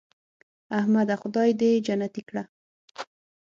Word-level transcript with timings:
احمده 0.79 1.15
خدای 1.21 1.49
دې 1.59 1.69
جنتې 1.85 2.21
کړه. 2.29 2.43